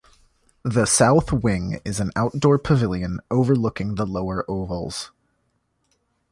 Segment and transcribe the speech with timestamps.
[0.63, 5.11] The South wing is an outdoor pavilion overlooking the lower ovals.